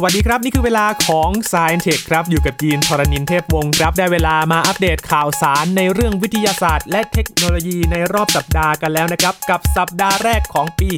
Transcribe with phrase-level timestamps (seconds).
[0.00, 10.90] สวัสดีครับ นี่คือเวลาของ Science Tech ครับ อยู่กับยีนทรณินเทพวงศ์ครับ ได้เวลามาอัปเดตข่าวสารในเรื่องวิทยาศาสตร์ และเทคโนโลยีในรอบสัปดาห์กันแล้วนะครับ กับสัปดาห์แรกของปี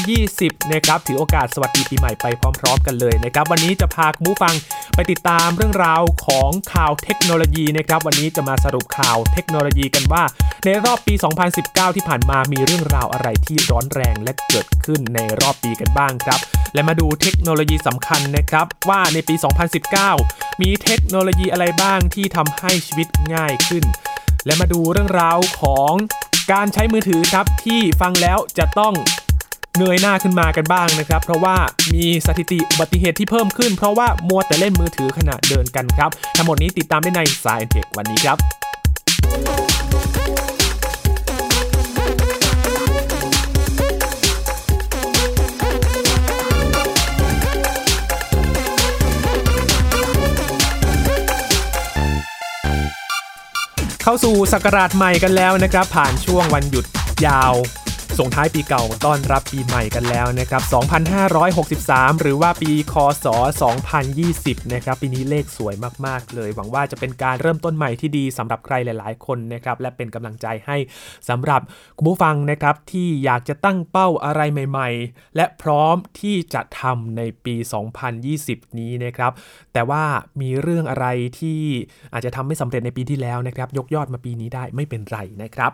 [0.00, 2.26] 2020 นะครับ ถือโอกาสสวัสดีปีใหม่ไป
[2.60, 4.54] พร้อม ๆ กันเลยนะครับ วันนี้จะพาคุณผู้ฟัง
[4.94, 10.22] ไปติดตามเรื่องราวของข่าวเทคโนโลยีนะครับ วันนี้จะมาสรุปข่าวเทคโนโลยีกันว่า
[10.64, 11.14] ในรอบปี
[11.56, 16.40] 2019 ที่ผ่านมามีเรื่องราวอะไรที่ร้อนแรงและเกิดขึ้นในรอบปีกันบ้างครับ
[16.74, 19.34] และมาดูเทคโนโลยีสำคัญนะครับ ว่าในปี
[19.98, 23.84] 2019 มีเทคโนโลยีอะไรบ้างที่ทำให้ชีวิตง่ายขึ้น
[24.46, 25.92] และมาดูเรื่องราวของ
[26.52, 28.94] การใช้มือถือครับที่ฟังแล้วจะต้อง
[29.76, 31.56] เงยหน้าขึ้นมากันบ้างนะครับ เพราะว่า
[31.94, 38.38] มีสถิติอุบัติเหตุที่เพิ่มขึ้น เพราะว่ามัวแต่เล่นมือถือขณะเดินกันครับ ทั้งหมดนี้ติดตามได้ใน Science Tech วันนี้ครับ
[54.08, 56.84] เข้าสู่สักราชใหม่กันแล้วนะครับ ผ่านช่วงวันหยุด
[57.26, 57.54] ยาว
[58.22, 60.62] ส่งท้ายปีเก่าต้อนรับปีใหม่กันแล้วนะครับ
[61.42, 63.26] 2563 หรือว่าปีคศ
[63.98, 65.74] 2020 นะครับ ปีนี้เลขสวย
[66.06, 70.76] มากๆ เลย หวังว่าจะเป็นการเริ่มต้นใหม่ที่ดีสำหรับใครหลาย ๆ คนนะครับ และเป็นกำลังใจให้
[71.28, 71.60] สำหรับ
[71.96, 77.54] คุณผู้ฟังนะครับที่อยากจะตั้งเป้าอะไรใหม่ ๆ และพร้อมที่จะทำในปี
[78.16, 79.32] 2020 นี้นะครับ
[79.72, 80.02] แต่ว่า
[80.40, 81.06] มีเรื่องอะไร
[81.40, 81.60] ที่
[82.12, 85.70] อาจจะทำไม่สำเร็จในปีที่แล้วนะครับ ยกยอดมาปีนี้ได้ไม่เป็นไรนะครับ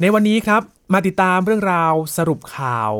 [0.00, 2.92] ในวันนี้ครับ มาติดตามเรื่องราวสรุปข่าว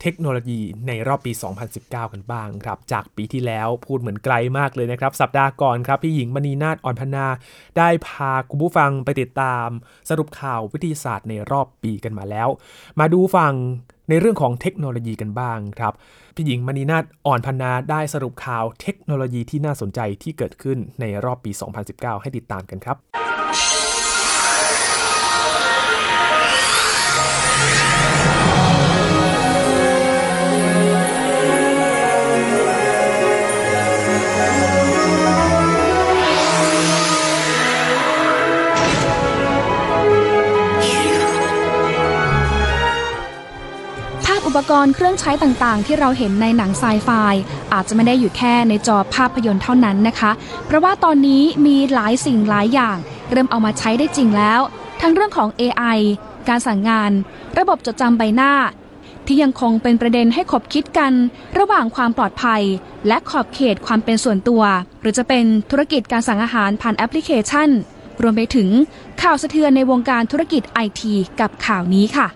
[0.00, 1.32] เทคโนโลยีในรอบปี
[1.72, 7.26] 2019 กันบ้างครับ จากปีที่แล้วพูดเหมือนไกลมากเลยนะครับ สัปดาห์ก่อนครับ พี่หญิงมณีนาฏอ่อนพนา
[7.78, 9.68] ได้พาคุณผู้ฟังไปติดตาม
[10.10, 12.48] สรุปข่าววิทยาศาสตร์ในรอบปีกันมาแล้ว
[13.00, 13.52] มาดูฟัง
[14.08, 15.92] ในเรื่องของเทคโนโลยีกันบ้างครับ
[16.34, 21.50] พี่หญิงมณีนาฏอ่อนพนาได้สรุปข่าวเทคโนโลยีที่น่าสนใจที่เกิดขึ้นในรอบปี
[21.86, 23.27] 2019 ให้ติดตามกันครับ
[44.50, 47.10] อุปกรณ์เครื่องใช้ต่างๆ ที่เราเห็นในหนังไซไฟ
[47.72, 50.30] อาจจะไม่ได้อยู่แค่ในจอภาพยนตร์เท่านั้นนะคะ
[50.66, 52.96] เพราะว่าตอนนี้มีหลายสิ่งหลายอย่าง
[53.30, 54.60] เริ่มเอามาใช้ได้จริงแล้ว
[55.00, 55.98] ทั้งเรื่องของ AI
[56.48, 57.10] การสั่งงาน
[57.58, 58.52] ระบบจดจำใบหน้า
[59.26, 61.12] ที่ยังคงเป็นประเด็นให้ขบคิดกัน
[61.58, 62.62] ระหว่างความปลอดภัย
[63.08, 64.62] และขอบเขตความเป็นส่วนตัว
[65.00, 67.68] หรือจะเป็นธุรกิจการสั่งอาหารผ่านแอปพลิเคชัน
[68.22, 68.68] รวมไปถึง
[69.22, 72.28] ข่าวสะเทือนในวงการธุรกิจไอทีกับข่าวนี้ค่ะ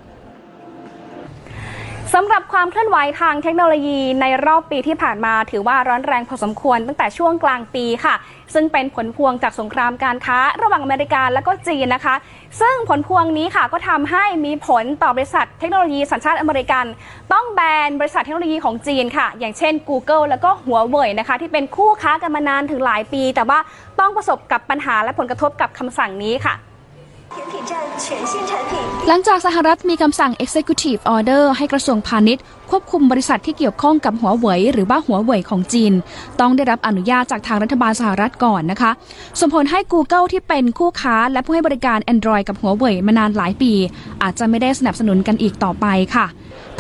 [2.17, 8.15] สำหรับความเคลื่อนไหวทางเทคโนโลยีในรอบปีที่ผ่านมาถือว่าร้อนแรงพอสมควรตั้งแต่ช่วงกลางปีค่ะ
[8.55, 12.15] ซึ่งเป็นผลพวงจากสงครามการค้า ระหว่างอเมริกาและก็จีนนะคะ
[12.61, 16.85] ซึ่งผลพวงนี้ค่ะก็ทำให้มีผลต่อบริษัทเทคโนโลยีสัญชาติอเมริกัน
[17.33, 23.59] ต้องแบนบริษัทเทคโนโลยีของจีนค่ะ อย่างเช่น Google แล้วก็หัวเว่ยนะคะ ที่เป็นคู่ค้ากันมานานถึงหลายปี แต่ว่า
[24.01, 26.57] ต้องประสบกับปัญหาและผลกระทบกับคำสั่งนี้ค่ะ
[29.09, 35.93] หลังจากสหรัฐมีคำสั่ง Executive Order ให้กระทรวงพาณิชย์ ควบคุมบริษัทที่เกี่ยวข้องกับหัวเว่ยหรือว่าหัวเว่ยของจีน
[36.41, 38.91] ต้องได้รับอนุญาตจากทางรัฐบาลสหรัฐก่อนนะคะ
[39.41, 43.73] ส่งผลให้ Google ที่เป็นคู่ค้าและผู้ให้บริการ Android กับหัวเว่ยมานานหลายปี
[44.23, 46.27] อาจจะไม่ได้สนับสนุนกันอีกต่อไปค่ะ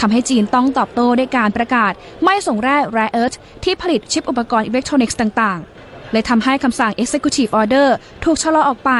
[0.00, 1.92] ทำให้จีนต้องตอบโต้ด้วยการประกาศ
[2.24, 5.81] ไม่ส่งแร่ Rare Earth ที่ผลิตชิปอุปกรณ์อิเล็กทรอนิกส์ต่างๆ
[6.12, 7.88] เลยทำให้คำสั่ง Executive Order
[8.24, 8.92] ถูกชะลอออกไป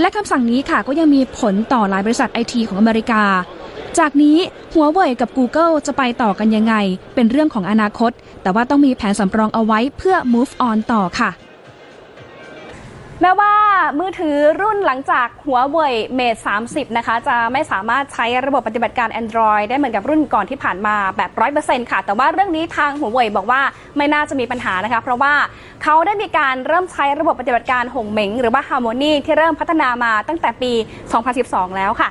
[0.00, 3.22] และคำสั่งนี้ค่ะก็ยังมีผลต่อหลายบริษัทไอทีของอเมริกา
[3.98, 4.38] จากนี้
[4.72, 6.74] หัวเว่ยกับ Google จะไปต่อกันยังไง
[7.14, 8.10] เป็นเรื่องของอนาคต
[8.42, 11.30] แต่ว่าต้องมีแผนสำรองเอาไว้เพื่อ move on ต่อค่ะ
[13.20, 13.52] แม้ว่า
[13.98, 16.36] มือถือรุ่นหลังจากหัวเว่ยเมท
[16.66, 21.30] 30 นะคะ จะไม่สามารถใช้ระบบปฏิบัติการ Android ได้เหมือนกับรุ่นก่อนที่ผ่านมาแบบ
[21.60, 23.60] 100%ค่ะ แต่ว่าเรื่องนี้ทางหัวเว่ยบอกว่า
[23.96, 25.34] ไม่น่าจะมีปัญหานะคะ เพราะว่า
[25.82, 30.72] เขาได้มีการเริ่มใช้ระบบปฏิบัติการหงเหม็งหรือว่า Harmony ที่เริ่มพัฒนามาตั้งแต่ปี
[31.24, 32.10] 2012 แล้วค่ะ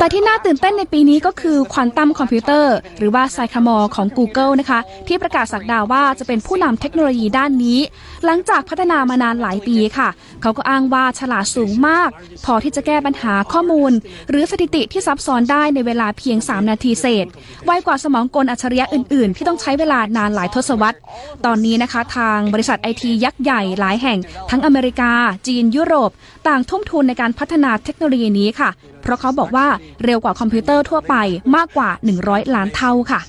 [0.00, 7.78] แต่ที่น่าตื่นเต้นในปีนี้ก็คือควอนตัมคอมพิวเตอร์ หรือว่าไซคามอของ Google นะคะ ที่ประกาศสักดาว่าจะเป็นผู้นำเทคโนโลยีด้านนี้
[8.24, 10.08] หลังจากพัฒนามานานหลายปีค่ะ
[10.42, 12.10] เขาก็อ้างว่าฉลาดสูงมาก
[12.44, 13.92] พอที่จะแก้ปัญหาข้อมูล
[14.30, 17.26] หรือสถิติที่ซับซ้อนได้ในเวลาเพียง 3 นาทีเศษ
[17.64, 20.98] ไวกว่าสมองกลอัจฉริยะอื่นๆ ที่ต้องใช้เวลานานหลายทศวรรษ
[21.46, 24.18] ตอนนี้นะคะทางบริษัทไอทียักษ์ใหญ่หลายแห่ง
[24.50, 25.12] ทั้งอเมริกา
[25.46, 26.10] จีนยุโรป
[26.48, 28.70] ต่างทุ่มทุนในการพัฒนาเทคโนโลยีนี้ค่ะ
[29.02, 29.66] เพราะเขาบอกว่า
[30.04, 31.14] เร็วกว่าคอมพิวเตอร์ทั่วไป
[31.56, 31.88] มากกว่า
[32.22, 33.20] 100 ล้านเท่าค่ะ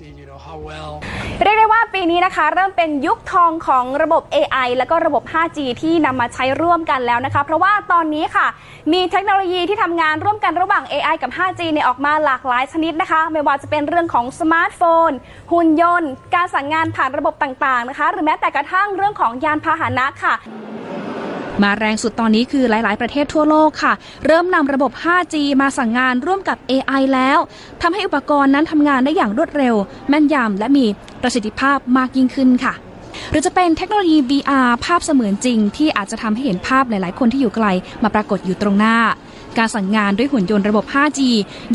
[1.42, 8.48] เรียกได้ว่าปีนี้นะคะ เริ่มเป็นยุคทองของระบบ AI แล้วก็ระบบ 5G ที่นำมาใช้ร่วมกันแล้วนะคะ เพราะว่าตอนนี้ค่ะ
[8.94, 15.12] มีเทคโนโลยีที่ทำงานร่วมกันระหว่าง AI กับ 5G เนี่ยออกมาหลากหลายชนิดนะคะ ไม่ว่าจะเป็นเรื่องของสมาร์ทโฟน
[15.52, 20.36] หุ่นยนต์ การสั่งงานผ่านระบบต่างๆนะคะ หรือแม้แต่กระทั่งเรื่องของยานพาหนะค่ะ
[21.62, 23.94] มาแรงสุดตอนนี้คือหลาย ๆ ประเทศทั่วโลกค่ะ
[24.26, 27.40] เริ่มนำระบบ 5G มาสั่งงานร่วมกับ AI แล้ว
[27.82, 29.76] ทำให้อุปกรณ์นั้นทำงานได้อย่างรวดเร็ว
[30.10, 30.86] แม่นยำและมี
[31.22, 32.74] ประสิทธิภาพมากยิ่งขึ้นค่ะ
[33.30, 37.68] หรือจะเป็นเทคโนโลยี VR ภาพเสมือนจริง ที่อาจจะทำให้เห็นภาพหลาย ๆ คนที่อยู่ไกล
[38.04, 38.98] มาปรากฏอยู่ตรงหน้า
[39.58, 41.20] การสั่งงานด้วยหุ่นยนต์ระบบ 5G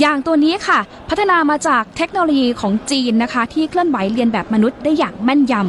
[0.00, 0.78] อย่างตัวนี้ค่ะ
[1.08, 5.64] พัฒนามาจากเทคโนโลยีของจีนนะคะ ที่เคลื่อนไหวเรียนแบบมนุษย์ได้อย่างแม่นยำ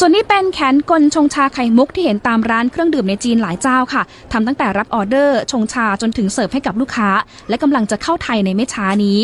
[0.00, 4.02] ส่วนนี้เป็นแขนกลชงชาไข่มุกที่เห็นตามร้านเครื่องดื่มในจีนหลายเจ้าค่ะ
[4.32, 7.10] ทำตั้งแต่รับออเดอร์ชงชาจนถึงเสิร์ฟให้กับลูกค้า
[7.48, 9.20] และกำลังจะเข้าไทยในไม่ช้านี้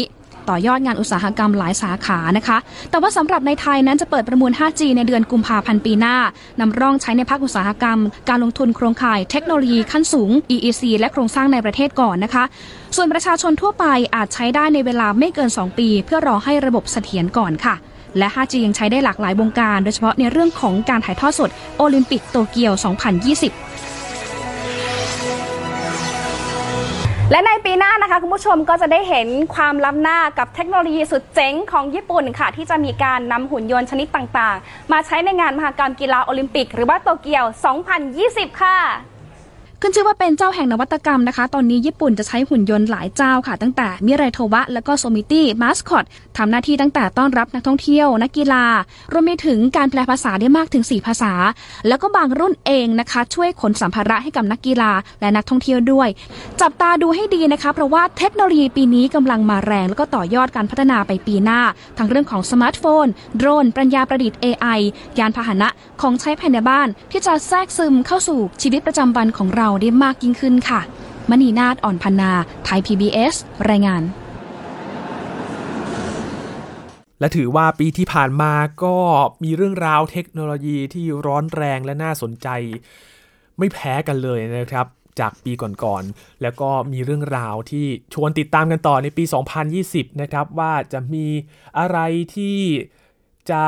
[0.48, 2.58] ต่อยอดงานอุตสาหกรรมหลายสาขานะคะ
[2.90, 6.16] แต่ว่าสำหรับในไทยนั้นจะเปิดประมูล 5G ในเดือนกุมภาพันธ์ปีหน้า
[6.60, 7.98] นำร่องใช้ในภาคอุตสาหกรรม
[8.28, 12.44] การลงทุนโครงข่ายเทคโนโลยีขั้นสูง EEC และโครงสร้างในประเทศก่อนนะคะ
[12.96, 13.84] ส่วนประชาชนทั่วไป
[14.14, 17.74] อาจใช้ได้ในเวลาไม่เกิน 2 ปี เพื่อรอให้ระบบเสถียรก่อนค่ะ
[18.18, 22.82] และ 5G ยังใช้ได้หลากหลายวงการ โดยเฉพาะในเรื่องของการถ่ายทอดสดโอลิมปิกโตเกียว 2020
[27.30, 37.44] และในปีหน้านะคะคุณผู้ชมก็จะได้เห็นความล้ำหน้ากับเทคโนโลยีสุดเจ๋งของญี่ปุ่นค่ะ ที่จะมีการนำหุ่นยนต์ชนิดต่างๆ มาใช้ในงานมหกรรมกีฬาโอลิมปิก หรือว่าโตเกียว
[38.02, 39.11] 2020 ค่ะ
[39.84, 46.04] ขึ้นชื่อว่าเป็นเจ้าแห่งนวัตกรรมนะคะ ตอนนี้ญี่ปุ่นจะใช้หุ่นยนต์หลายเจ้าค่ะ ตั้งแต่มิไรโทวะ และก็โซมิตี้มาสคอต
[46.36, 48.64] ทำหน้าที่ตั้งแต่ต้อนรับนักท่องเที่ยว นักกีฬา
[49.12, 51.32] รวมไปถึงการแปลภาษาได้มากถึง 4 ภาษา
[51.88, 56.08] แล้วก็บางรุ่นเองนะคะ ช่วยขนสัมภาระให้กับนักกีฬา และนักท่องเที่ยวด้วย
[56.60, 61.60] จับตาดูให้ดีนะคะ เพราะว่าเทคโนโลยีปีนี้กำลังมาแรง แล้วก็ต่อยอดการพัฒนาไปปีหน้า
[61.98, 63.06] ทั้งเรื่องของสมาร์ทโฟน
[63.36, 64.80] โดรน ปัญญาประดิษฐ์ AI
[65.18, 65.68] ยานพาหนะ
[66.00, 70.80] ของใช้ภายในบ้านที่จะแทรกซึมเข้าสู่ชีวิตประจำวันของเราได้มากยิ่งขึ้นค่ะ
[71.30, 72.32] มณีนาฏอ่อนพันนา
[72.64, 73.34] ไทย PBS
[73.70, 74.02] รายงาน
[77.20, 78.52] และถือว่าปีที่ผ่านมา
[78.84, 78.96] ก็
[79.44, 82.48] มีเรื่องราวเทคโนโลยีที่ร้อนแรงและน่าสนใจ
[83.58, 84.86] ไม่แพ้กันเลยนะครับ
[85.20, 89.24] จากปีก่อนๆ แล้วก็มีเรื่องราวที่ชวนติดตามกันต่อในปี
[89.72, 91.26] 2020 นะครับ ว่าจะมี
[91.78, 91.98] อะไร
[92.34, 92.58] ที่
[93.50, 93.64] จะ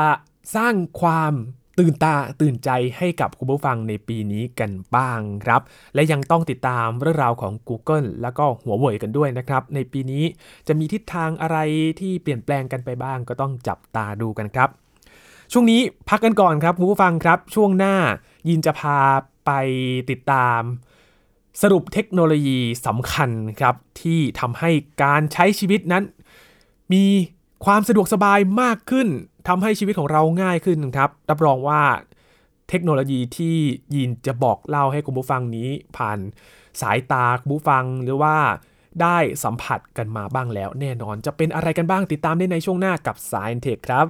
[0.55, 1.33] สร้างความ
[1.79, 5.61] ตื่นตาตื่นใจให้กับคุณผู้ฟังในปีนี้กันบ้างครับ
[5.95, 10.23] และยังต้องติดตามเรื่องราวของ Google แล้วก็หัวเว่ยกันด้วยนะครับ ในปีนี้
[10.67, 11.57] จะมีทิศทางอะไร
[11.99, 14.69] ที่เปลี่ยนแปลงกันไปบ้างก็ต้องจับตาดูกันครับ
[15.51, 17.95] ช่วงนี้พักกันก่อนครับคุณผู้ฟังครับ ช่วงหน้า
[18.49, 18.97] ยินจะพา
[19.45, 19.51] ไป
[20.09, 20.61] ติดตาม
[21.61, 23.29] สรุปเทคโนโลยีสำคัญ
[23.59, 24.69] ครับที่ทำให้
[25.03, 26.03] การใช้ชีวิตนั้น
[26.93, 27.03] มี
[27.65, 29.07] ความสะดวกสบายมากขึ้น
[29.47, 31.81] ทำให้ชีวิตของเราง่ายขึ้นครับ รับรองว่า
[32.69, 33.55] เทคโนโลยีที่
[33.95, 36.19] ยินจะบอกเล่าให้คุณผู้ฟังนี้ผ่าน
[36.81, 38.35] สายตาคุณผู้ฟังหรือว่า
[39.01, 44.05] ได้สัมผัสกันมาบ้างแล้ว แน่นอนจะเป็นอะไรกันบ้างติดตามได้ในช่วงหน้ากับสายเทคครับ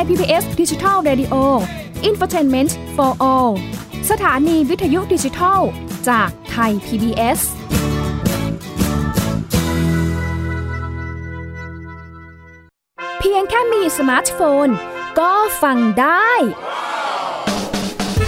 [0.00, 1.34] ไทย PBS Digital Radio
[2.08, 3.52] Infotainment for All
[4.10, 5.60] สถานีวิทยุดิจิทัล
[6.08, 7.40] จากไทย PBS
[13.18, 14.68] เพียงแค่มีสมาร์ทโฟน
[15.20, 16.30] ก็ฟังได้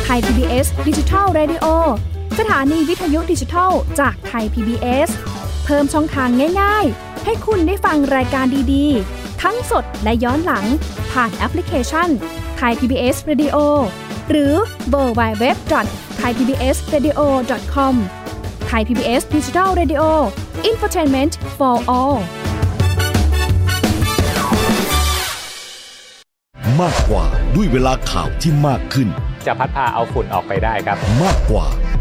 [0.05, 1.67] ไทย PBS Digital Radio
[2.39, 5.09] สถานีวิทยุดิจิทัลจากไทย PBS
[5.65, 6.29] เพิ่มช่องทาง
[6.61, 10.67] ง่าย ๆ ให้คุณได้ฟังรายการดีๆ ทั้งสดและย้อนหลัง
[11.13, 12.09] ผ่านแอปพลิเคชัน
[12.57, 13.57] ไทย PBS Radio
[14.31, 14.55] หรือ
[14.89, 15.57] เวอร์บายเว็บ
[16.19, 17.21] ไทยพีบีเอสเรดิโอ
[17.75, 17.95] คอม
[18.67, 20.03] ไทยพีบีเอสดิจิทัลเรดิโอ
[20.67, 22.19] อินฟอร์ทนเมนต์ for all
[26.81, 29.09] มากกว่าด้วยเวลาข่าวที่มากขึ้น
[29.47, 31.67] จะพัดพาเอาฝุ่นออกไปได้ครับ มากกว่า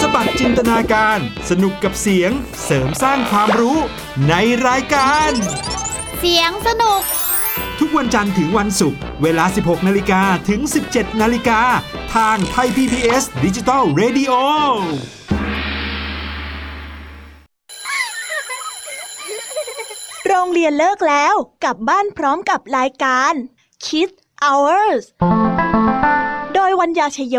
[0.00, 1.18] สบัดจินตนาการ
[1.50, 2.30] สนุกกับเสียง
[2.64, 3.78] เสริมสร้างความรู้
[4.28, 4.34] ใน
[4.68, 5.30] รายการ
[6.18, 7.02] เสียงสนุก
[7.78, 11.60] ทุกวันจันทร์ถึงวันศุกร์เวลา 16 นาฬิกาถึง 17 นาฬิกา
[12.14, 14.32] ทางไทย PBS ดิจิตอล Radio
[20.26, 23.32] โรงเรียนเลิกแล้วกลับบ้านพร้อมกับรายการ
[23.84, 25.02] Kids Hours
[26.54, 27.38] โดยวัญญาชยโย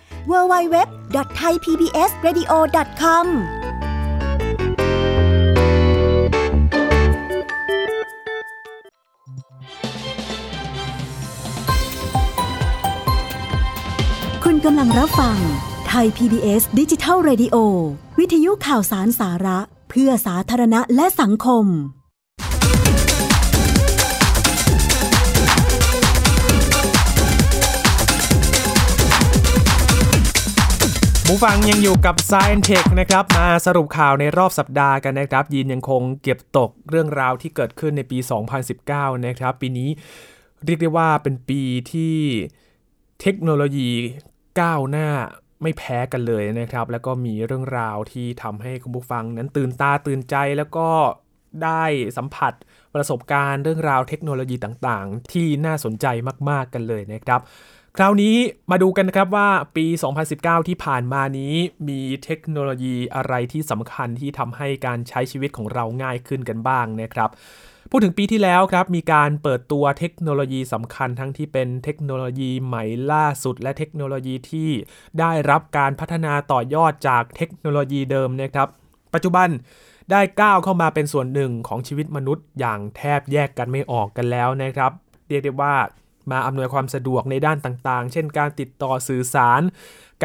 [0.29, 3.25] www.thaipbsradio.com
[14.43, 15.37] คุณกำลังรับฟัง
[15.87, 17.55] ไทย PBS ดิจิทัล Radio
[18.19, 19.59] วิทยุข่าวสารสาระ
[19.89, 21.65] เพื่อสาธารณะและสังคม
[31.33, 38.17] ผู้ฟังยังอยู่กับ Science Tech นะครับมาสรุปข่าวในรอบสัปดาห์กันนะครับยินยังคงเก็บตกเรื่องราวที่เกิดขึ้นในปี
[38.71, 39.89] 2019 นะครับ ปีนี้
[40.65, 41.61] เรียกได้ว่าเป็นปี
[41.91, 42.15] ที่
[43.21, 43.89] เทคโนโลยี
[44.61, 45.09] ก้าวหน้า
[45.61, 50.89] ไม่แพ้กันเลยนะครับ แล้วก็มีเรื่องราวที่ทำให้คุณผู้ฟังนั้นตื่นตาตื่นใจแล้วก็
[51.63, 51.83] ได้
[52.17, 52.53] สัมผัส
[52.95, 56.05] ประสบการณ์เรื่องราวเทคโนโลยีต่างๆ ที่น่าสนใจ
[56.49, 57.41] มาก ๆ กันเลยนะครับ
[57.97, 58.35] คราวนี้
[58.71, 59.85] มาดูกันนะครับว่าปี
[60.27, 61.53] 2019 ที่ผ่านมานี้
[61.89, 67.29] มีเทคโนโลยีอะไรที่สำคัญที่ทำให้การใช้ชีวิตของเราง่ายขึ้นกันบ้างนะครับ
[67.89, 74.69] พูดถึงปีที่แล้วครับ มีการเปิดตัวเทคโนโลยีสำคัญทั้งที่เป็นเทคโนโลยีใหม่ล่าสุด และเทคโนโลยีที่
[75.19, 78.67] ได้รับการพัฒนาต่อยอดจากเทคโนโลยีเดิมนะครับ
[79.13, 79.49] ปัจจุบัน
[80.11, 84.91] ได้ก้าวเข้ามาเป็นส่วนหนึ่งของชีวิตมนุษย์อย่างแทบแยกกันไม่ออกกันแล้วนะครับ
[85.27, 85.75] เรียกได้ว่า
[86.31, 89.61] มาอำนวยความสะดวกในด้านต่างๆ เช่นการติดต่อสื่อสาร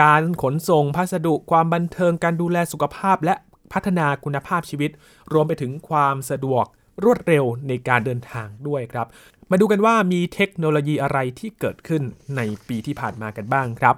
[0.02, 3.34] การขนส่งพัสดุ ความบันเทิง การดูแลสุขภาพ และ
[3.72, 4.90] พัฒนาคุณภาพชีวิต
[5.32, 6.64] รวมไปถึงความสะดวก
[7.04, 9.06] รวดเร็วในการเดินทางด้วยครับ
[9.50, 12.02] มาดูกันว่ามีเทคโนโลยีอะไรที่เกิดขึ้น
[12.36, 13.96] ในปีที่ผ่านมากันบ้างครับ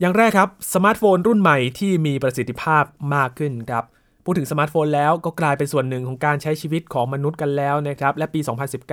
[0.00, 2.84] อย่างแรกครับสมาร์ทโฟนรุ่นใหม่ที่มีประสิทธิภาพ
[3.14, 3.84] มากขึ้นครับ
[4.24, 8.40] พูดถึงสมาร์ทโฟนแล้วก็กลายเป็นส่วนหนึ่งของการใช้ชีวิตของมนุษย์กันแล้วนะครับ และปี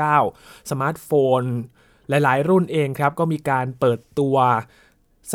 [0.10, 1.42] 2019 สมาร์ทโฟน
[2.10, 4.36] หลายๆ รุ่นเองครับก็มีการเปิดตัว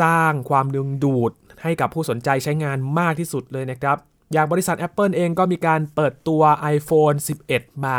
[0.01, 3.97] สร้างความดึงดูด ให้กับผู้สนใจใช้งานมากที่สุดเลยนะครับ
[4.33, 6.41] อย่างบริษัท Apple เองก็มีการเปิดตัว
[6.75, 7.17] iPhone
[7.49, 7.97] 11 มา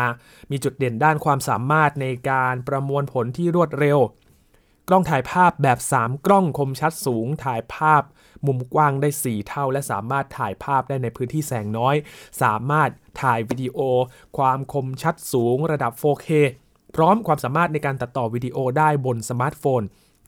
[0.50, 3.98] มีจุดเด่นด้านความสามารถในการประมวลผลที่รวดเร็ว
[4.88, 8.02] กล้องถ่ายภาพแบบ 3 กล้องคมชัดสูง ถ่ายภาพ
[8.46, 11.94] มุมกว้างได้ 4 เท่า และสามารถถ่ายภาพได้ในพื้นที่แสงน้อย
[12.42, 12.90] สามารถ
[13.22, 13.78] ถ่ายวิดีโอ
[14.38, 16.28] ความคมชัดสูง ระดับ 4K
[16.96, 19.82] พร้อมความสามารถในการตัดต่อวิดีโอได้บนสมาร์ทโฟน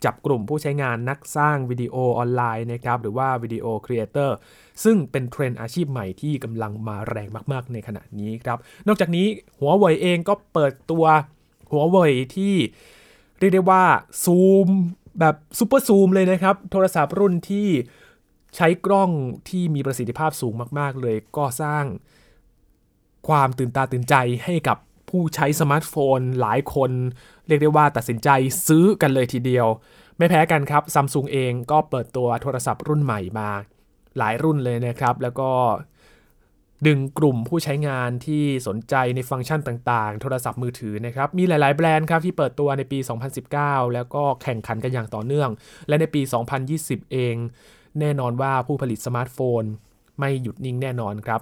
[0.04, 4.36] จับกลุ่มผู้ใช้งานนักสร้างวิดีโอออนไลน์นะครับหรือว่า video creator
[4.85, 9.26] ซึ่งเป็นเทรนด์อาชีพใหม่ที่กำลังมาแรงมากๆ ในขณะนี้ครับนอกจากนี้
[9.58, 11.04] หัวเว่ยเองก็เปิดตัว
[11.73, 12.54] หัวเว่ยที่
[13.38, 13.85] เรียกได้ว่า
[14.25, 14.68] ซูม
[15.20, 17.68] แบบ super zoom เลยนะครับ โทรศัพท์รุ่นที่
[18.56, 19.11] ใช้กล้อง
[19.49, 21.85] ที่มีประสิทธิภาพสูงมาก ๆ เลยก็สร้าง
[23.28, 24.78] ความตื่นตาตื่นใจให้กับ
[25.10, 26.90] ผู้ใช้สมาร์ทโฟนหลายคน
[27.46, 28.28] เรียกได้ว่าตัดสินใจ
[28.66, 29.66] ซื้อกันเลยทีเดียว
[30.18, 33.50] ไม่แพ้กันครับซัมซุงเองก็เปิดตัวโทรศัพท์รุ่นใหม่มา
[34.18, 35.50] หลายรุ่นเลยนะครับ แล้วก็
[36.86, 42.98] ดึงกลุ่มผู้ใช้งานที่สนใจในฟังก์ชันต่างๆ โทรศัพท์มือถือนะครับ มีหลาย ๆ แบรนด์ครับที่เปิดตัวในปี
[43.46, 45.50] 2019 แล้วก็แข่งขันกันอย่างต่อเนื่อง
[45.88, 46.22] และในปี
[46.66, 47.36] 2020 เอง
[48.00, 49.62] แน่นอนว่าผู้ผลิตสมาร์ทโฟน
[50.18, 51.40] ไม่หยุดนิ่งแน่นอนครับ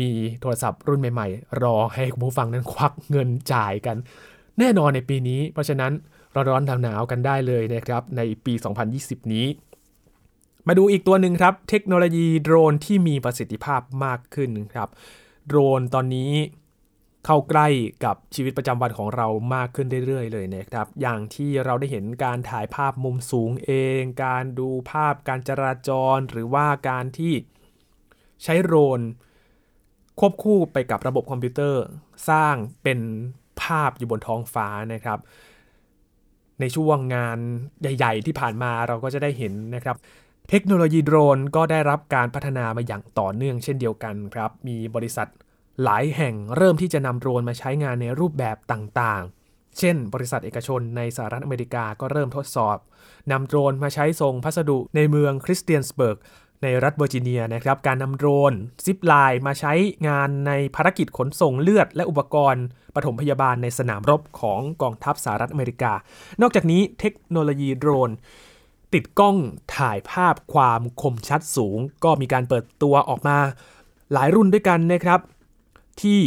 [0.00, 0.10] มี
[0.40, 3.96] โทรศัพท์รุ่นใหม่ๆ รอให้คุณผู้ฟังนั้นควักเงินจ่ายกัน
[4.58, 5.92] แน่นอนในปีนี้ เพราะฉะนั้น
[6.34, 8.54] ร้อนๆหนาวๆกันได้เลยนะครับ ในปี
[8.92, 9.46] 2020 นี้
[10.66, 14.88] มาดูอีกตัวหนึ่งครับ เทคโนโลยีโดรนที่มีประสิทธิภาพมากขึ้นครับ
[15.46, 16.32] โดรนตอนนี้
[17.24, 17.68] เข้าใกล้
[18.04, 27.32] กับชีวิตประจำวันของเรามากขึ้นเรื่อยๆ เลยนะครับ อย่างที่เราได้เห็นการถ่ายภาพมุมสูงเอง การดูภาพการจราจร หรือว่าการที่
[28.42, 29.00] ใช้โดรน
[30.20, 31.82] ควบคู่ไปกับระบบคอมพิวเตอร์
[32.28, 32.98] สร้างเป็น
[33.62, 35.18] ภาพอยู่บนท้องฟ้านะครับ
[36.60, 37.38] ในช่วงงาน
[37.80, 39.96] ใหญ่ ๆ ที่ผ่านมาเราก็จะได้เห็นนะครับ
[40.50, 45.28] เทคโนโลยีโดรนก็ได้รับการพัฒนามาอย่างต่อเนื่องเช่นเดียวกันครับ มีบริษัท
[45.84, 52.78] หลายแห่งเริ่มที่จะนำโดรนมาใช้งานในรูปแบบต่างๆ เช่น บริษัทเอกชนในสหรัฐอเมริกาก็เริ่มทดสอบ
[53.32, 56.18] นำโดรนมาใช้ส่งพัสดุในเมืองคริสเตียนสเบิร์ก
[56.62, 58.52] ในรัฐเวอร์จิเนียนะครับการนำโดรน
[58.84, 59.72] Zipline มาใช้
[60.08, 65.92] งานในภารกิจขนส่งเลือดและอุปกรณ์ปฐมพยาบาลในสนามรบของกองทัพสหรัฐอเมริกา
[66.42, 68.10] นอกจากนี้เทคโนโลยีโดรน
[68.94, 69.36] ติดกล้อง
[69.76, 73.38] ถ่ายภาพความคมชัดสูง ก็มีการเปิดตัวออกมา
[74.12, 75.20] หลายรุ่นด้วยกันนะครับ
[76.02, 76.20] ที่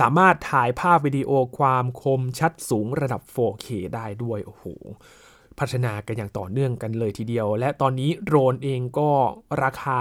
[0.00, 4.64] สามารถถ่ายภาพวิดีโอความคมชัดสูงระดับ 4K ได้ด้วยโอ้โห
[5.58, 9.10] พัฒนากันอย่างต่อเนื่องกันเลยทีเดียว และตอนนี้โดรนเองก็
[9.62, 10.00] ราคา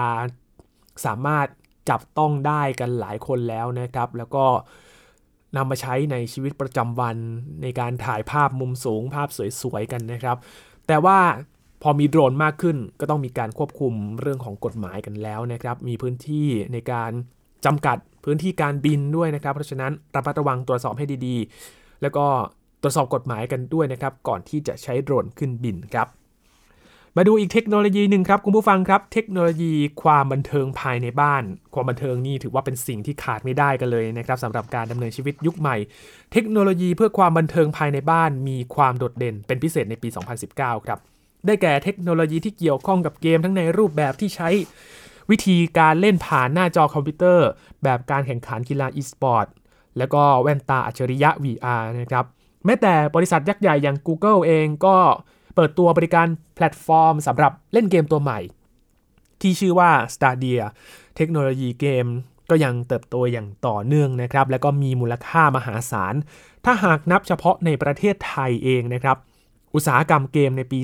[1.06, 1.48] สามารถ
[1.90, 4.46] จับต้องได้กันหลายคนแล้วนะครับ แล้วก็
[5.56, 7.18] นำมาใช้ในชีวิตประจำวัน
[7.62, 9.28] ในการถ่ายภาพมุมสูงภาพ
[9.62, 10.38] สวยๆกันนะครับ
[10.88, 11.20] แต่ว่า
[11.82, 17.12] พอมีโดรนมากขึ้นก็ต้องมีการควบคุมเรื่องของกฎหมายกันแล้วนะครับ มีพื้นที่ในการ
[17.66, 22.26] จำกัดพื้นที่การบินด้วยนะครับ เพราะฉะนั้นระมัดระวังตรวจสอบให้ดีๆ แล้วก็
[22.82, 26.08] ตรวจสอบกฎหมายกันด้วยนะครับ ก่อนที่จะใช้โดรนขึ้นบินครับ
[27.18, 29.74] มาดูอีกเทคโนโลยีหนึ่งครับคุณผู้ฟังครับ เทคโนโลยี
[30.04, 35.78] ความบันเทิงภายในบ้าน ความบันเทิงนี่ถือว่าเป็นสิ่งที่ขาดไม่ได้กันเลยนะครับสำหรับการดำเนินชีวิตยุคใหม่
[36.34, 40.10] เทคโนโลยีเพื่อความบันเทิงภายในบ้าน มีความโดดเด่นเป็นพิเศษในปี
[40.48, 41.00] 2019 ครับ
[41.46, 44.50] ได้แก่เทคโนโลยีที่เกี่ยวข้องกับเกมทั้งในรูปแบบที่ใช้
[45.32, 47.48] วิธีการเล่นผ่านหน้าจอคอมพิวเตอร์
[47.84, 49.48] แบบการแข่งขันกีฬาอีสปอร์ต
[49.98, 52.26] แล้วก็แว่นตาอัจฉริยะ VR นะครับ
[52.66, 54.98] แม้แต่บริษัทยักษ์ใหญ่อย่าง Google เองก็
[55.56, 58.40] เปิดตัวบริการแพลตฟอร์มสำหรับเล่นเกมตัวใหม่
[59.42, 60.62] ที่ชื่อว่า Stadia
[61.16, 62.06] เทคโนโลยีเกม
[62.50, 66.16] ก็ยังเติบโตอย่างต่อเนื่องนะครับ และก็มีมูลค่ามหาศาล
[66.66, 69.18] ถ้าหากนับเฉพาะในประเทศไทยเองนะครับ
[69.76, 70.80] อุตสาหกรรมเกมในปี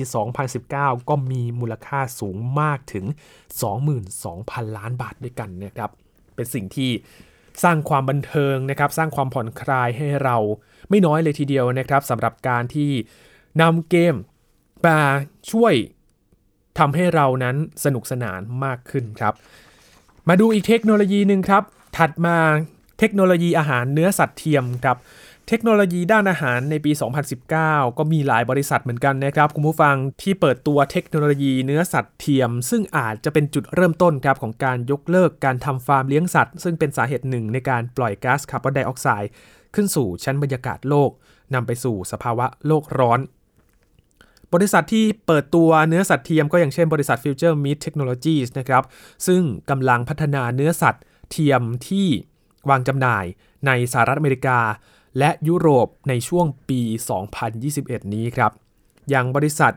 [0.52, 3.04] 2019 ก็มีมูลค่าสูงมากถึง
[3.90, 5.90] 22,000 ล้านบาทด้วยกันนะครับ
[6.34, 6.90] เป็นสิ่งที่
[7.62, 10.36] สร้างความบันเทิงนะครับ สร้างความผ่อนคลายให้เรา
[10.90, 12.90] ไม่น้อยเลยทีเดียวนะครับสำหรับการที่
[13.60, 14.14] นำเกม
[14.86, 14.98] มา
[15.50, 15.74] ช่วย
[16.78, 19.34] ทำให้เรานั้นสนุกสนานมากขึ้นครับ
[20.28, 21.62] มาดูอีกเทคโนโลยีหนึ่งครับ
[21.96, 22.36] ถัดมา
[22.98, 24.96] เทคโนโลยีอาหารเนื้อสัตว์เทียมครับ
[25.48, 26.92] เทคโนโลยีด้านอาหารในปี
[27.44, 39.30] 2019 ก็มีหลายบริษัทเหมือนกันนะครับ คุณผู้ฟังที่เปิดตัวเทคโนโลยีเนื้อสัตว์เทียม ซึ่งอาจจะเป็นจุดเริ่มต้นครับของการยกเลิกการทำฟาร์มเลี้ยงสัตว์ ซึ่งเป็นสาเหตุหนึ่งในการปล่อยก๊าซคาร์บอนไดออกไซด์
[39.74, 41.10] ขึ้นสู่ชั้นบรรยากาศโลก
[41.54, 43.20] นำไปสู่สภาวะโลกร้อน
[44.54, 48.84] บริษัทที่เปิดตัวเนื้อสัตว์เทียมก็อย่างเช่นบริษัท Future Meat Technologies นะครับ
[49.26, 52.06] ซึ่งกำลังพัฒนาเนื้อสัตว์เทียมที่
[52.70, 53.24] วางจำหน่าย
[53.66, 54.58] ในสหรัฐอเมริกา
[55.18, 56.80] และยุโรปในช่วงปี
[57.48, 58.52] 2021 นี้ครับ
[59.10, 59.72] อย่างบริษัท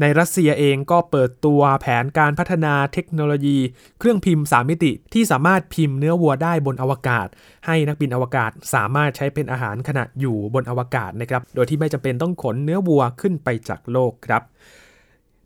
[0.00, 3.58] ในรัสเซียเองก็เปิดตัวแผนการพัฒนาเทคโนโลยี
[3.98, 7.26] เครื่องพิมพ์ 3 มิติที่สามารถพิมพ์เนื้อวัวได้บนอวกาศ
[7.66, 14.42] ให้นักบินอวกาศสามารถใช้เป็นอาหารขณะอยู่บนอวกาศนะครับโดยที่ไม่จำเป็นต้องขนเนื้อวัวขึ้นไปจากโลกครับ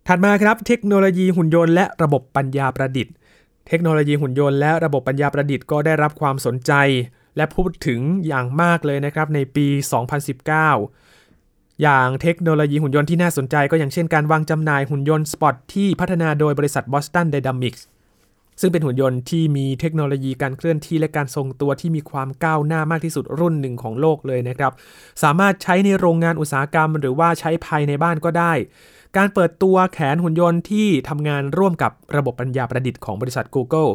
[0.08, 3.14] ถัดมาครับเทคโนโลยีหุ่นยนต์และระบบปัญญาประดิษฐ์
[3.68, 6.72] เทคโนโลยีหุ่นยนต์และระบบปัญญาประดิษฐ์ก็ได้รับความสนใจ
[7.36, 9.66] และพูดถึงอย่างมากเลยนะครับในปี
[10.42, 11.03] 2019
[11.82, 17.82] อย่างเทคโนโลยีหุ่นยนต์ที่น่าสนใจก็อย่างเช่นการวางจำหน่ายหุ่นยนต์สปอตที่พัฒนาโดยบริษัท Boston Dynamics
[18.60, 24.72] ซึ่งเป็นหุ่นยนต์ที่มีเทคโนโลยีการเคลื่อนที่และการทรงตัวที่มีความก้าวหน้ามากที่สุดรุ่นหนึ่งของโลกเลยนะครับ
[25.22, 28.52] สามารถใช้ในโรงงานอุตสาหกรรม หรือว่าใช้ภายในบ้านก็ได้
[29.16, 33.90] การเปิดตัวแขนหุ่นยนต์ที่ทำงานร่วมกับระบบปัญญาประดิษฐ์ของบริษัท Google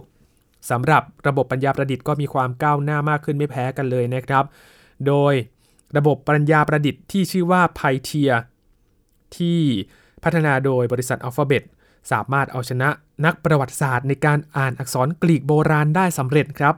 [0.70, 4.44] สำหรับระบบปัญญาประดิษฐ์ก็มีความก้าวหน้ามากขึ้นไม่แพ้กันเลยนะครับ
[5.08, 5.34] โดย
[5.98, 8.30] ระบบปัญญาประดิษฐ์ที่ชื่อว่า p y t e a
[9.38, 9.62] ที่
[10.24, 11.64] พัฒนาโดยบริษัท Alphabet
[12.12, 12.90] สามารถเอาชนะ
[13.26, 16.76] นักประวัติศาสตร์ในการอ่านอักษรกรีกโบราณได้สำเร็จครับ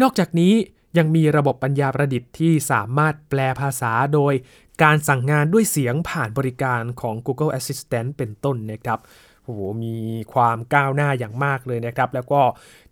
[0.00, 0.54] นอกจากนี้
[0.98, 4.34] ยังมีระบบปัญญาประดิษฐ์ที่สามารถแปลภาษาโดย
[4.82, 8.98] การสั่งงานด้วยเสียงผ่านบริการของ Google Assistant เป็นต้นนะครับ
[9.44, 9.94] โอ้โหมี
[10.32, 12.40] ความก้าวหน้าอย่างมากเลยนะครับ แล้วก็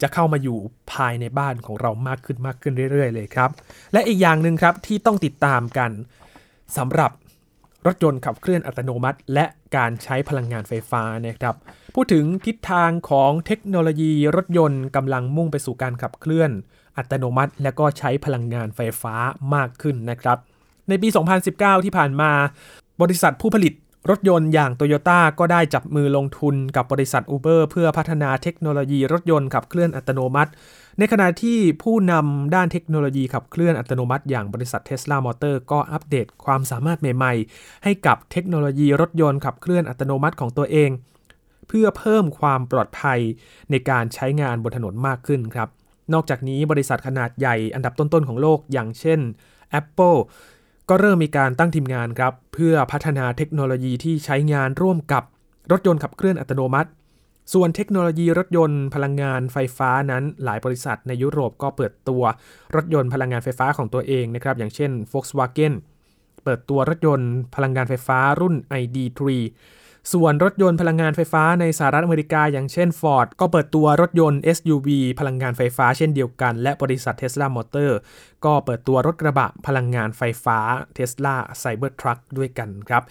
[0.02, 0.58] จะเข้ามาอยู่
[0.92, 3.50] ภายในบ้านของเรามากขึ้นมากขึ้นเรื่อย ๆ เลยครับ
[3.92, 5.90] และอีกอย่างหนึ่งครับที่ต้องติดตามกัน
[6.76, 7.10] สำหรับ
[7.86, 9.44] รถยนต์ขับเคลื่อนอัตโนมัติ และ
[9.76, 11.54] การใช้พลังงานไฟฟ้านะครับ
[11.94, 16.50] พูดถึงทิศทางของเทคโนโลยีรถยนต์กำลังมุ่งไปสู่การขับเคลื่อน
[16.96, 19.14] อัตโนมัติ และก็ใช้พลังงานไฟฟ้า
[19.54, 20.38] มากขึ้นนะครับ
[20.88, 21.08] ในปี
[21.46, 22.30] 2019 ที่ผ่านมา
[23.02, 23.72] บริษัทผู้ผลิต
[24.10, 30.50] รถยนต์อย่างโตโยต้าก็ได้จับมือลงทุนกับบริษัท Uber เพื่อพัฒนาเทคโนโลยีรถยนต์ขับเคลื่อนอัตโนมัติ
[30.98, 40.90] ในขณะที่ผู้นำด้านเทคโนโลยีขับเคลื่อนอัตโนมัติอย่างบริษัทเท s l a m o t o r ก็อัปเดตความสามารถใหม่ๆ ให้กับเทคโนโลยีรถยนต์ขับเคลื่อนอัตโนมัติของตัวเอง
[41.68, 43.20] เพื่อเพิ่มความปลอดภัย
[43.70, 45.68] ในการใช้งานบนถนนมากขึ้นครับ
[46.12, 49.20] นอกจากนี้บริษัทขนาดใหญ่อันดับต้นๆของโลกอย่างเช่น
[49.80, 50.18] Apple
[50.88, 55.22] ก็เริ่มมีการตั้งทีมงานครับ เพื่อพัฒนาเทคโนโลยีที่ใช้งานร่วมกับ
[55.72, 56.90] รถยนต์ขับเคลื่อนอัตโนมัติ
[57.52, 62.22] ส่วนเทคโนโลยีรถยนต์พลังงานไฟฟ้านั้นหลายบริษัทในยุโรปก็เปิดตัว
[62.74, 65.72] รถยนต์พลังงานไฟฟ้าของตัวเองนะครับ อย่างเช่น Volkswagen
[66.44, 69.20] เปิดตัวรถยนต์พลังงานไฟฟ้ารุ่น ID3
[70.12, 74.88] ส่วนรถยนต์พลังงานไฟฟ้าในสหรัฐอเมริกาอย่างเช่น Ford ก็เปิดตัวรถยนต์ SUV
[75.20, 77.90] พลังงานไฟฟ้าเช่นเดียวกัน และบริษัท Tesla Motor
[78.44, 80.58] ก็เปิดตัวรถกระบะพลังงานไฟฟ้า
[80.96, 83.02] Tesla Cybertruck ด้วยกันครับ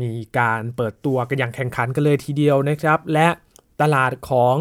[0.00, 3.28] มีการเปิดตัวกันอย่างแข่งขันกันเลยทีเดียวนะครับ และ
[3.82, 4.54] ตลาดของ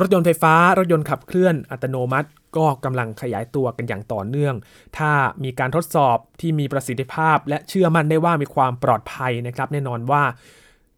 [0.00, 4.54] รถยนต์ไฟฟ้า รถยนต์ขับเคลื่อนอัตโนมัติก็กำลังขยายตัวกันอย่างต่อเนื่อง
[4.98, 5.12] ถ้า
[5.44, 10.22] มีการทดสอบที่มีประสิทธิภาพ และเชื่อมั่นได้ว่ามีความปลอดภัยนะครับ แน่นอนว่า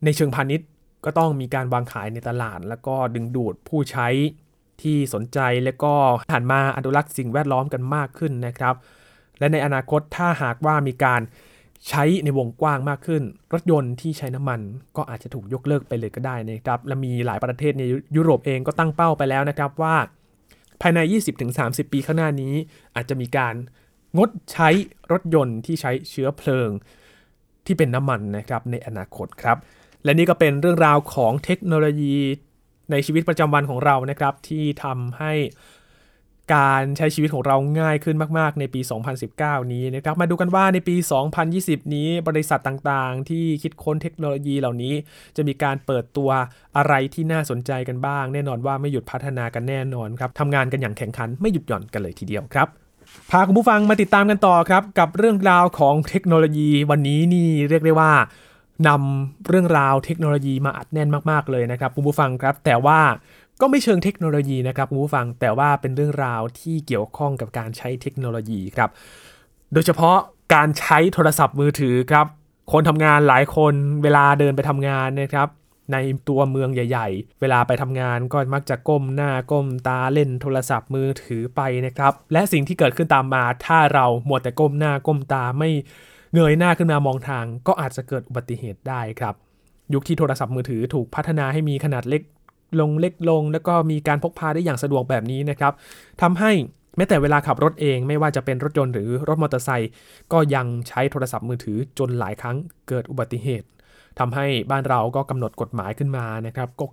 [0.04, 0.68] ในเชิงพาณิชย์
[1.04, 4.08] ก็ต้องมีการวางขายในตลาด แล้วก็ดึงดูดผู้ใช้
[4.82, 5.94] ที่สนใจและก็
[6.32, 8.74] หันมาอนุรักษ์สิ่งแวดล้อมกันมากขึ้นนะครับ
[9.38, 11.20] และในอนาคตถ้าหากว่ามีการ
[11.88, 14.60] ใช้ในวงกว้างมากขึ้น รถยนต์ที่ใช้น้ำมัน
[14.96, 17.82] ก็อาจจะถูกยกเลิกไปเลยก็ได้นะครับและมีหลายประเทศใน
[18.16, 19.96] ยุโรปเองก็ตั้งเป้าไปแล้วนะครับว่า
[20.80, 20.98] ภายใน
[21.46, 22.54] 20-30 ปีข้างหน้านี้
[22.94, 23.54] อาจจะมีการ
[24.16, 24.68] งดใช้
[25.12, 26.70] รถยนต์ที่ใช้เชื้อเพลิง
[27.66, 29.58] ที่เป็นน้ำมันนะครับในอนาคตครับ
[30.04, 32.16] และนี่ก็เป็นเรื่องราวของเทคโนโลยี
[32.90, 35.32] ในชีวิตประจำวันของเรานะครับ ที่ทำให้
[36.54, 38.80] การใช้ชีวิตของเราง่ายขึ้นมาก ๆ ในปี
[39.26, 40.96] 2019 นี้นะครับ มาดูกันว่าในปี
[41.44, 44.94] 2020 นี้บริษัทต่างๆ ที่คิดค้นเทคโนโลยีเหล่านี้
[45.36, 46.30] จะมีการเปิดตัว
[46.76, 52.68] อะไรที่น่าสนใจกันบ้าง แน่นอนว่าไม่หยุดพัฒนากันแน่นอนครับทำงานกันอย่างแข่งขันไม่หยุดหย่อนกันเลยทีเดียวครับ
[53.30, 58.12] พาคุณผู้ฟังมาติดตามกันต่อครับ กับเรื่องราวของเทคโนโลยีวันนี้นี่เรียกได้ว่า
[58.86, 63.00] นำเรื่องราวเทคโนโลยีมาอัดแน่นมากๆเลยนะครับคุณผู้ฟังครับ แต่ว่า
[63.60, 68.90] ก็ไม่เชิงเทคโนโลยีนะครับคุณผู้ฟังแต่ว่าเป็นเรื่องราวที่เกี่ยวข้องกับการใช้เทคโนโลยีครับ
[69.72, 70.16] โดยเฉพาะ
[70.54, 72.26] การใช้โทรศัพท์มือถือครับ
[72.72, 75.48] คนทำงานหลายคนเวลาเดินไปทำงานนะครับ
[75.92, 75.96] ใน
[76.28, 85.70] ตัวเมืองใหญ่ ๆ เวลาไปทำงานก็มักจะก้มหน้าก้มตาเล่นโทรศัพท์มือถือไปนะครับ และสิ่งที่เกิดขึ้นตามมาถ้าเราหมดแต่ก้มหน้าก้มตาไม่
[86.34, 89.34] เงยหน้าขึ้นมามองทางก็อาจจะเกิดอุบัติเหตุได้ครับ
[89.94, 92.22] ยุคที่โทรศัพท์มือถือถูกพัฒนาให้มีขนาดเล็ก
[92.80, 95.72] ลงเล็กลง แล้วก็มีการพกพาได้อย่างสะดวกแบบนี้นะครับ
[96.22, 96.52] ทำให้
[96.96, 99.90] แม้แต่เวลาขับรถเองไม่ว่าจะเป็นรถยนต์หรือรถมอเตอร์ไซค์
[100.32, 102.56] ก็ยังใช้โทรศัพท์มือถือจนหลายครั้ง
[102.88, 103.66] เกิดอุบัติเหตุ
[104.18, 106.86] ทำให้บ้านเราก็กำหนดกฎหมายขึ้นมานะครับก็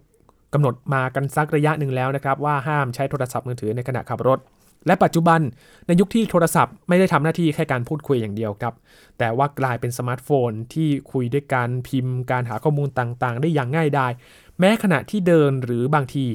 [0.53, 4.39] กำหนดมากันสักระยะหนึ่งแล้วนะครับ ว่าห้ามใช้โทรศัพท์มือถือในขณะขับรถ
[4.87, 5.39] และปัจจุบัน
[5.87, 8.73] ในยุคที่โทรศัพท์ไม่ได้ทำหน้าที่แค่การพูดคุยอย่างเดียวครับ
[9.17, 14.11] แต่ว่ากลายเป็นสมาร์ทโฟนที่คุยด้วยการพิมพ์ การหาข้อมูลต่างๆ ได้อย่างง่ายดาย
[14.59, 16.25] แม้ขณะที่เดินหรือบางที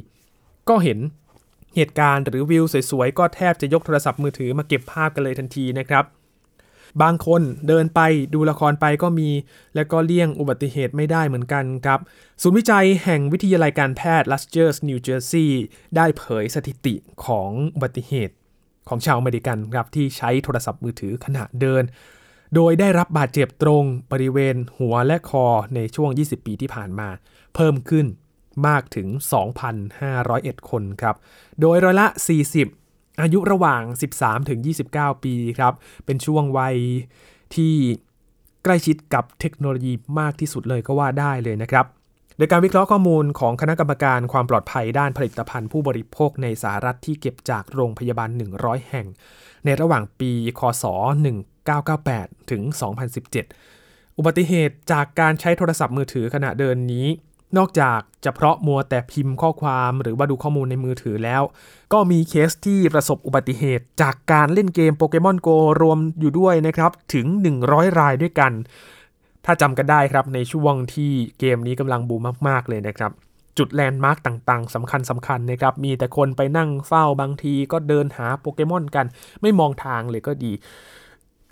[0.69, 0.99] ก็เห็น
[1.77, 6.05] เหตุการณ์หรือวิวสวยๆ ก็แทบจะยกโทรศัพท์มือถือมาเก็บภาพกันเลยทันทีนะครับ
[7.03, 8.01] บางคนเดินไป
[8.35, 9.31] ดูละครไปก็มี
[9.75, 12.01] และก็เลี่ยงอุบัติเหตุไม่ได้เหมือนกันครับ
[12.43, 15.65] ศูนย์วิจัยแห่งวิทยาลัยการแพทย์รัตเจอร์สนิวเจอร์ซีย์
[15.97, 18.35] ได้เผยสถิติของอุบัติเหตุ
[18.89, 21.85] ของชาวอเมริกันครับที่ใช้โทรศัพท์มือถือขณะเดิน
[22.55, 27.09] โดยได้รับบาดเจ็บตรงบริเวณหัวและคอในช่วง 20 ปีที่ผ่านมา
[27.55, 28.07] เพิ่มขึ้น
[28.67, 29.09] มากถึง
[29.89, 31.17] 2,501 คนครับ
[31.61, 32.07] โดยร้อยละ
[32.63, 33.83] 40 อายุระหว่าง
[34.55, 36.77] 13-29 ปีครับ เป็นช่วงวัย
[37.55, 37.75] ที่
[38.65, 41.87] ใกล้ชิดกับเทคโนโลยีมากที่สุดเลยก็ว่าได้เลยนะครับ
[42.41, 49.07] โดยการวิเคราะห์ข้อมูลของคณะกรรมการความปลอดภัยด้านผลิตภัณฑ์ผู้บริโภคในสหรัฐที่เก็บจากโรงพยาบาล 100 แห่ง
[49.65, 50.85] ในระหว่างปี คศ
[51.87, 52.63] 1998 ถึง
[53.41, 57.07] 2017 อุบัติเหตุจากการใช้โทรศัพท์มือถือขณะเดินนี้
[57.57, 61.43] นอกจากจะเพราะมัวแต่พิมพ์ข้อความหรือว่าดูข้อมูลในมือถือแล้ว
[61.93, 65.49] ก็มีเคสที่ประสบอุบัติเหตุจากการเล่นเกมโปเกมอนโก
[65.83, 67.27] รวมอยู่ด้วยนะครับ ถึง
[67.63, 68.53] 100 รายด้วยกัน
[69.45, 73.13] ถ้าจำกันได้ครับในช่วงที่เกมนี้กำลังบูมมากๆเลยนะครับ
[73.59, 79.07] จุดแลนด์มาร์กต่างๆสำคัญสำคัญนะครับ มีแต่คนไปนั่งเฝ้าบางทีก็เดินหาโปเกมอนกัน
[79.43, 80.53] ไม่มองทางเลยก็ดี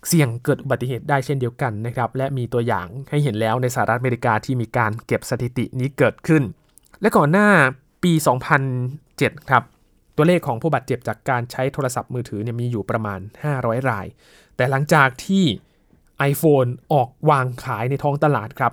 [0.09, 6.43] เสี่ยงเกิดอุบัติเหตุได้เช่นเดียวกันนะครับ และมีตัวอย่างให้เห็นแล้วในสหรัฐอเมริกาที่มีการเก็บสถิตินี้เกิดขึ้น
[7.01, 7.49] และก่อนหน้า
[8.03, 8.13] ปี
[8.81, 9.63] 2007 ครับ
[10.17, 13.21] ตัวเลขของผู้บาดเจ็บจากการใช้โทรศัพท์มือถือเนี่ยมีอยู่ประมาณ
[13.55, 14.07] 500 ราย
[14.57, 15.45] แต่หลังจากที่
[16.31, 18.73] iPhone ออกวางขายในท้องตลาดครับ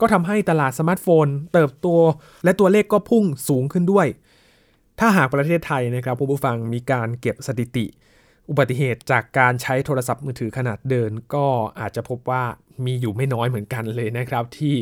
[0.00, 1.86] ก็ทำให้ตลาดสมาร์ทโฟน เติบโต
[2.44, 4.06] และตัวเลขก็พุ่งสูงขึ้นด้วย
[5.00, 7.86] ถ้าหากประเทศไทยนะครับผู้ฟังมีการเก็บสถิติ
[8.48, 11.46] อุบัติเหตุจากการใช้โทรศัพท์มือถือขนาดเดิน ก็
[11.80, 12.44] อาจจะพบว่า
[12.86, 14.74] มีอยู่ไม่น้อยเหมือนกันเลยนะครับ ที่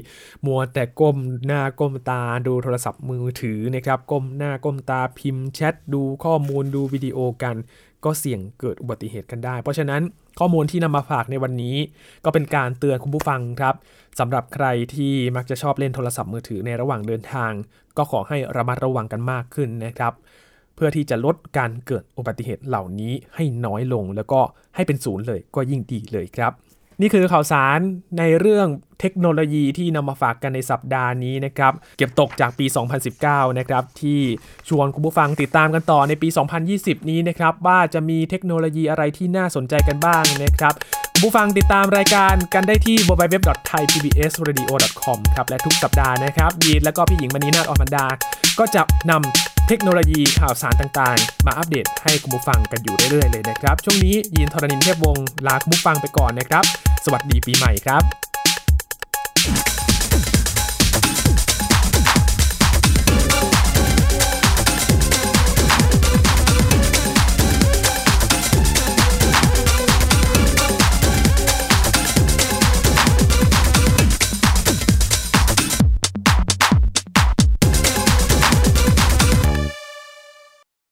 [0.47, 7.57] มัวแต่ก้มหน้าก้มตาดูโทรศัพท์มือถือนะครับก้มหน้าก้มตาพิมพ์แชทดูข้อมูลดูวิดีโอกัน
[8.05, 10.03] ก็เสี่ยงเกิดอุบัติเหตุกันได้ เพราะฉะนั้น
[10.39, 11.77] ข้อมูลที่นำมาฝากในวันนี้
[12.25, 13.75] ก็เป็นการเตือนคุณผู้ฟังครับ
[14.19, 17.53] สำหรับใครที่มักจะชอบเล่นโทรศัพท์มือถือในระหว่างเดินทาง
[17.97, 20.13] ก็ขอให้ระมัดระวังกันมากขึ้นนะครับ
[20.75, 24.41] เพื่อที่จะลดการเกิดอุบัติเหตุเหล่านี้ให้น้อยลง แล้วก็
[24.75, 26.53] ให้เป็นศูนย์เลยก็ยิ่งดีเลยครับ
[27.03, 27.79] นี่คือข่าวสาร
[28.19, 28.67] ในเรื่อง
[29.01, 32.67] เทคโนโลยีที่นำมาฝากกันในสัปดาห์นี้นะครับ เก็บตกจากปี
[33.13, 34.21] 2019 นะครับ ที่
[34.69, 36.29] ชวนคุณผู้ฟังติดตามกันต่อในปี
[36.69, 40.75] 2020 นี้นะครับ ว่าจะมีเทคโนโลยีอะไรที่น่าสนใจกันบ้างนะครับ
[41.13, 48.07] คุณผู้ฟังติดตามรายการกันได้ที่ www.thaipbsradio.com ครับ และทุกสัปดาห์นะครับยีนและก็พี่หญิงมณีนาฏอมันดา
[48.59, 56.65] ก็จะนำเทคโนโลยีข่าวสารต่างๆ มาอัปเดตให้คุณผู้ฟังกันอยู่เรื่อยๆเลยนะครับ ช่วงนี้ยีนทรณินเทพวงศ์ลาคุณผู้ฟังไปก่อนนะครับ
[57.05, 58.03] สวัสดีปีใหม่ครับ